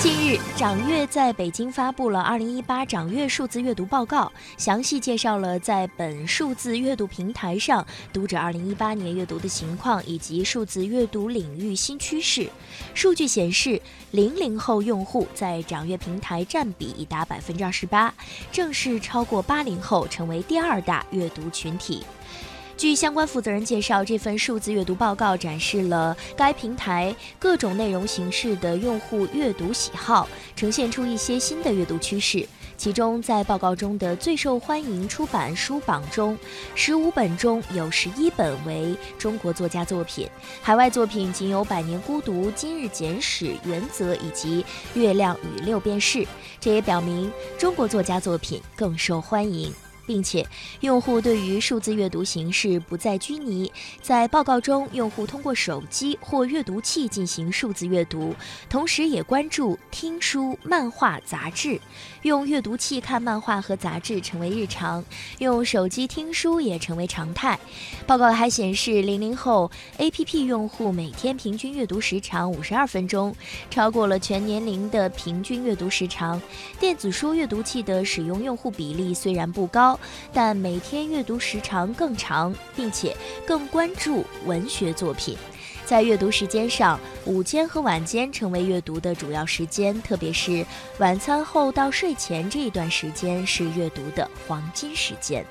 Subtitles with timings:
[0.00, 4.26] 近日，掌阅在北京发布了《二零一八掌阅数字阅读报告》，
[4.56, 12.48] 详细介绍了在本数字阅读平台上读者二零一八年阅读的情况以及数字阅读领域新趋势。
[12.94, 13.82] 数据显示，
[14.12, 18.14] 零零后用户在掌阅平台占比已达百分之二十八，
[18.52, 22.04] 正式超过八零后，成为第二大阅读群体。
[22.78, 32.48] 据相关负责人介绍，这份数字阅读报告展示了该平台各种内容形式的用户阅读喜好，呈现出一些新的阅读趋势。
[32.76, 36.38] 其中，在报告中的最受欢迎出版书榜中，
[36.76, 40.28] 十五本中有十一本为中国作家作品，
[40.62, 44.62] 海外作品仅有《百年孤独》《今日简史》《原则》以及
[44.94, 46.18] 《月亮与六便士》。
[46.60, 49.74] 这也表明中国作家作品更受欢迎。
[50.08, 50.44] 并且，
[50.80, 53.70] 用户对于数字阅读形式不再拘泥。
[54.00, 58.34] 在报告中，用户通过手机或阅读器进行数字阅读，
[58.70, 61.78] 同时也关注听书、漫画、杂志。
[62.22, 65.04] 用阅读器看漫画和杂志成为日常，
[65.38, 67.58] 用手机听书也成为常态。
[68.06, 73.36] 报告还显示，零零后 APP 用户每天平均阅读时长五十二分钟，
[73.70, 76.40] 超过了全年龄的平均阅读时长。
[76.80, 79.97] 电子书阅读器的使用用户比例虽然不高。
[80.32, 85.36] 但每天阅读时长更长，并且更关注文学作品。
[85.84, 90.64] 在阅读时间上，午间和晚间成为阅读的主要时间，特别是
[90.98, 95.44] 晚餐后到睡前这一段时间是阅读的黄金时间。